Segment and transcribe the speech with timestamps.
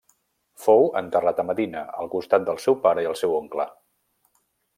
[0.61, 3.69] Fou enterrat a Medina al costat del seu pare i el seu oncle.